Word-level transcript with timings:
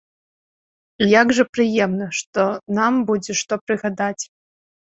І 1.05 1.07
як 1.21 1.27
жа 1.39 1.45
прыемна, 1.57 2.07
што 2.21 2.47
нам 2.81 2.93
будзе 3.11 3.33
што 3.43 3.53
прыгадаць. 3.67 4.19